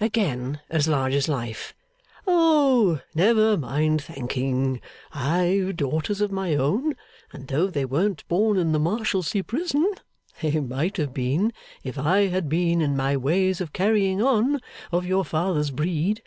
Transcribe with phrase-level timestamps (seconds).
[0.00, 1.74] Again as large as life.
[2.26, 4.80] Oh, never mind thanking.
[5.12, 6.94] I've daughters of my own.
[7.34, 9.86] And though they weren't born in the Marshalsea Prison,
[10.40, 11.52] they might have been,
[11.82, 14.58] if I had been, in my ways of carrying on,
[14.90, 16.22] of your father's breed.